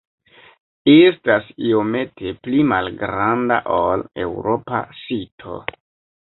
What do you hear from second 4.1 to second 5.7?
eŭropa sito.